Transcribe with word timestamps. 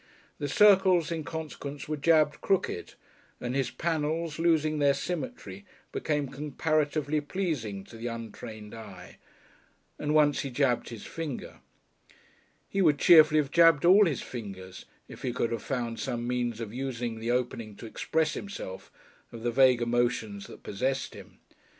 The 0.39 0.47
circles 0.49 1.11
in 1.11 1.23
consequence 1.23 1.87
were 1.87 1.95
jabbed 1.95 2.41
crooked; 2.41 2.95
and 3.39 3.53
his 3.53 3.69
panels, 3.69 4.39
losing 4.39 4.79
their 4.79 4.95
symmetry, 4.95 5.63
became 5.91 6.27
comparatively 6.27 7.21
pleasing 7.21 7.83
to 7.83 7.97
the 7.97 8.07
untrained 8.07 8.73
eye 8.73 9.19
and 9.99 10.15
once 10.15 10.39
he 10.39 10.49
jabbed 10.49 10.89
his 10.89 11.05
finger. 11.05 11.59
He 12.67 12.81
would 12.81 12.97
cheerfully 12.97 13.39
have 13.39 13.51
jabbed 13.51 13.85
all 13.85 14.07
his 14.07 14.23
fingers 14.23 14.85
if 15.07 15.21
he 15.21 15.31
could 15.31 15.51
have 15.51 15.61
found 15.61 15.99
some 15.99 16.25
means 16.27 16.59
of 16.59 16.73
using 16.73 17.19
the 17.19 17.29
opening 17.29 17.75
to 17.75 17.85
express 17.85 18.33
himself 18.33 18.91
of 19.31 19.43
the 19.43 19.51
vague 19.51 19.83
emotions 19.83 20.47
that 20.47 20.63
possessed 20.63 21.13
him. 21.13 21.37